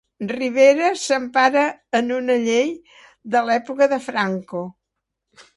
Rivera 0.29 0.87
s'empara 1.01 1.65
en 2.01 2.09
una 2.17 2.39
llei 2.47 2.73
de 3.37 3.45
l'època 3.51 3.93
de 3.93 4.03
Franco 4.11 4.65